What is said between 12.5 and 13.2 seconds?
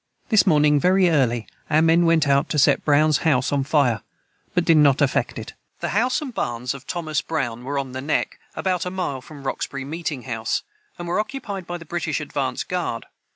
guard.